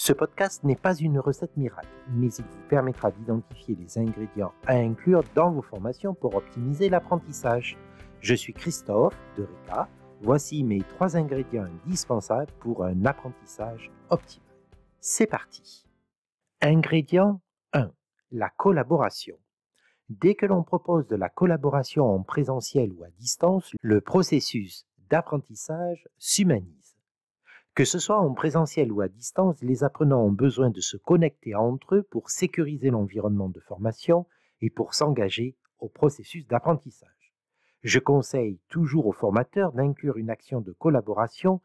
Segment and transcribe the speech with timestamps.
[0.00, 4.74] Ce podcast n'est pas une recette miracle, mais il vous permettra d'identifier les ingrédients à
[4.74, 7.76] inclure dans vos formations pour optimiser l'apprentissage.
[8.20, 9.88] Je suis Christophe de RECA.
[10.22, 14.46] Voici mes trois ingrédients indispensables pour un apprentissage optimal.
[15.00, 15.84] C'est parti.
[16.62, 17.40] Ingrédient
[17.72, 17.90] 1.
[18.30, 19.36] La collaboration.
[20.10, 26.06] Dès que l'on propose de la collaboration en présentiel ou à distance, le processus d'apprentissage
[26.18, 26.87] s'humanise.
[27.78, 31.54] Que ce soit en présentiel ou à distance, les apprenants ont besoin de se connecter
[31.54, 34.26] entre eux pour sécuriser l'environnement de formation
[34.60, 37.32] et pour s'engager au processus d'apprentissage.
[37.84, 41.60] Je conseille toujours aux formateurs d'inclure une action de collaboration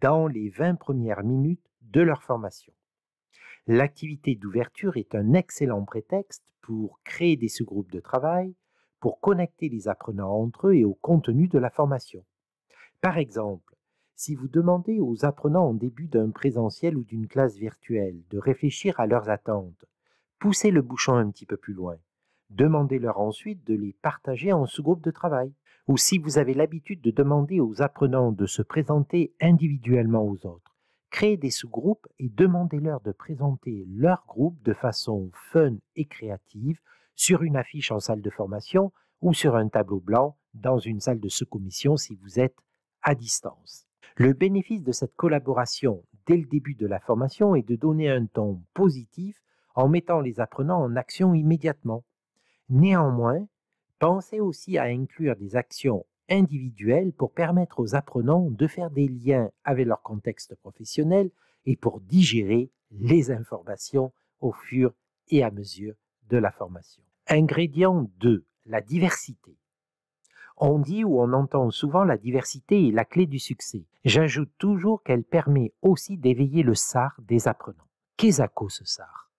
[0.00, 2.72] dans les 20 premières minutes de leur formation.
[3.66, 8.54] L'activité d'ouverture est un excellent prétexte pour créer des sous-groupes de travail,
[9.00, 12.24] pour connecter les apprenants entre eux et au contenu de la formation.
[13.00, 13.75] Par exemple,
[14.16, 18.98] si vous demandez aux apprenants en début d'un présentiel ou d'une classe virtuelle de réfléchir
[18.98, 19.84] à leurs attentes,
[20.38, 21.98] poussez le bouchon un petit peu plus loin.
[22.48, 25.52] Demandez-leur ensuite de les partager en sous-groupe de travail.
[25.86, 30.74] Ou si vous avez l'habitude de demander aux apprenants de se présenter individuellement aux autres,
[31.10, 36.80] créez des sous-groupes et demandez-leur de présenter leur groupe de façon fun et créative
[37.14, 41.20] sur une affiche en salle de formation ou sur un tableau blanc dans une salle
[41.20, 42.56] de sous-commission si vous êtes
[43.02, 43.85] à distance.
[44.18, 48.24] Le bénéfice de cette collaboration dès le début de la formation est de donner un
[48.24, 49.42] ton positif
[49.74, 52.02] en mettant les apprenants en action immédiatement.
[52.70, 53.46] Néanmoins,
[53.98, 59.50] pensez aussi à inclure des actions individuelles pour permettre aux apprenants de faire des liens
[59.64, 61.30] avec leur contexte professionnel
[61.66, 64.94] et pour digérer les informations au fur
[65.28, 65.94] et à mesure
[66.30, 67.02] de la formation.
[67.28, 68.46] Ingrédient 2.
[68.64, 69.58] La diversité.
[70.58, 73.84] On dit ou on entend souvent la diversité est la clé du succès.
[74.06, 77.88] J'ajoute toujours qu'elle permet aussi d'éveiller le SAR des apprenants.
[78.16, 79.30] Qu'est-ce ce SAR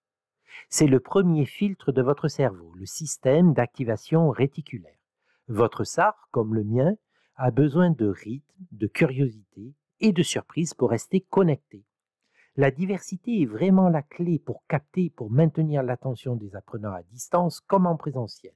[0.69, 4.99] C'est le premier filtre de votre cerveau, le système d'activation réticulaire.
[5.47, 6.93] Votre SAR, comme le mien,
[7.35, 11.83] a besoin de rythme, de curiosité et de surprise pour rester connecté.
[12.57, 17.59] La diversité est vraiment la clé pour capter, pour maintenir l'attention des apprenants à distance
[17.59, 18.53] comme en présentiel.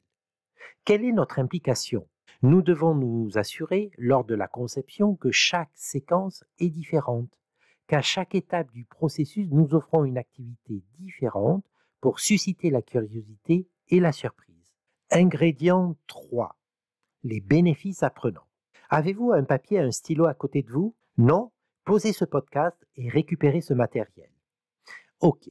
[0.86, 2.08] Quelle est notre implication?
[2.44, 7.30] Nous devons nous assurer, lors de la conception, que chaque séquence est différente,
[7.88, 11.64] qu'à chaque étape du processus, nous offrons une activité différente
[12.00, 14.74] pour susciter la curiosité et la surprise.
[15.12, 16.58] Ingrédient 3.
[17.24, 18.48] Les bénéfices apprenants.
[18.90, 20.96] Avez-vous un papier et un stylo à côté de vous?
[21.18, 21.52] Non?
[21.86, 24.32] Posez ce podcast et récupérez ce matériel.
[25.20, 25.50] OK.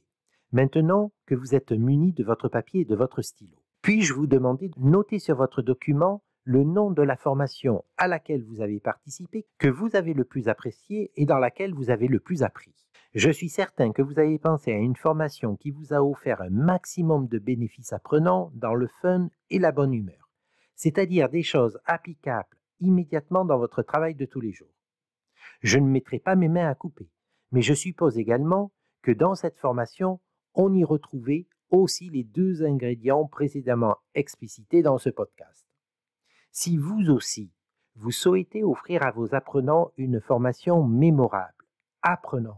[0.51, 4.67] Maintenant que vous êtes muni de votre papier et de votre stylo, puis-je vous demander
[4.67, 9.45] de noter sur votre document le nom de la formation à laquelle vous avez participé,
[9.57, 12.73] que vous avez le plus apprécié et dans laquelle vous avez le plus appris.
[13.13, 16.49] Je suis certain que vous avez pensé à une formation qui vous a offert un
[16.49, 20.29] maximum de bénéfices apprenants dans le fun et la bonne humeur,
[20.75, 24.73] c'est-à-dire des choses applicables immédiatement dans votre travail de tous les jours.
[25.61, 27.09] Je ne mettrai pas mes mains à couper,
[27.51, 30.19] mais je suppose également que dans cette formation,
[30.53, 35.70] on y retrouvait aussi les deux ingrédients précédemment explicités dans ce podcast.
[36.53, 37.49] Si vous aussi,
[37.95, 41.65] vous souhaitez offrir à vos apprenants une formation mémorable,
[42.01, 42.57] apprenante,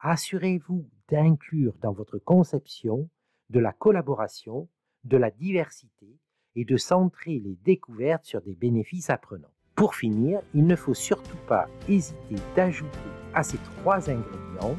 [0.00, 3.08] assurez-vous d'inclure dans votre conception
[3.50, 4.68] de la collaboration,
[5.04, 6.18] de la diversité
[6.56, 9.52] et de centrer les découvertes sur des bénéfices apprenants.
[9.76, 12.98] Pour finir, il ne faut surtout pas hésiter d'ajouter
[13.32, 14.76] à ces trois ingrédients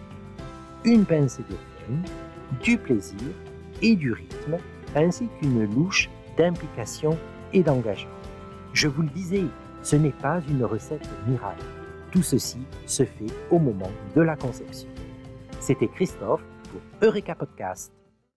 [0.83, 3.33] une pincée de fun, du plaisir
[3.81, 4.57] et du rythme,
[4.93, 7.17] ainsi qu'une louche d'implication
[7.53, 8.14] et d'engagement.
[8.75, 9.45] Je vous le disais,
[9.83, 11.63] ce n'est pas une recette miracle.
[12.11, 14.89] Tout ceci se fait au moment de la conception.
[15.61, 17.93] C'était Christophe pour Eureka Podcast.